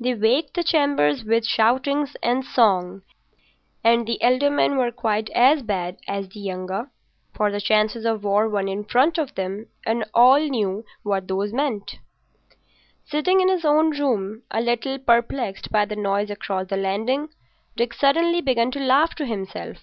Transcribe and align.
They 0.00 0.14
waked 0.14 0.54
the 0.54 0.64
chambers 0.64 1.22
with 1.22 1.46
shoutings 1.46 2.16
and 2.24 2.44
song; 2.44 3.02
and 3.84 4.04
the 4.04 4.20
elder 4.20 4.50
men 4.50 4.76
were 4.76 4.90
quite 4.90 5.30
as 5.30 5.62
bad 5.62 5.98
as 6.08 6.28
the 6.28 6.40
younger. 6.40 6.90
For 7.36 7.52
the 7.52 7.60
chances 7.60 8.04
of 8.04 8.24
war 8.24 8.48
were 8.48 8.66
in 8.66 8.82
front 8.82 9.16
of 9.16 9.36
them, 9.36 9.68
and 9.86 10.04
all 10.12 10.40
knew 10.40 10.84
what 11.04 11.28
those 11.28 11.52
meant. 11.52 12.00
Sitting 13.06 13.40
in 13.40 13.48
his 13.48 13.64
own 13.64 13.96
room 13.96 14.42
a 14.50 14.60
little 14.60 14.98
perplexed 14.98 15.70
by 15.70 15.84
the 15.84 15.94
noise 15.94 16.30
across 16.30 16.66
the 16.66 16.76
landing, 16.76 17.28
Dick 17.76 17.94
suddenly 17.94 18.40
began 18.40 18.72
to 18.72 18.80
laugh 18.80 19.14
to 19.14 19.24
himself. 19.24 19.76